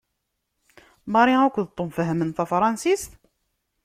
[1.13, 3.11] Mary akked Tom fehhmen tafṛansist?